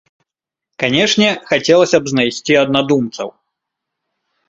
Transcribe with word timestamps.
Канечне, 0.83 1.27
хацелася 1.51 1.97
б 2.01 2.05
знайсці 2.17 2.53
аднадумцаў. 2.65 3.27